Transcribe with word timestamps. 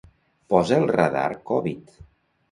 Posa 0.53 0.77
el 0.79 0.87
Radar 0.91 1.27
Covid. 1.51 1.93